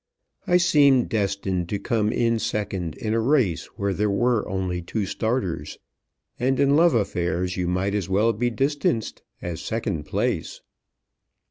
[0.47, 5.05] I seemed destined to come in second in a race where there were only two
[5.05, 5.77] starters,
[6.39, 10.61] and in love affairs you might as well be distanced as second place.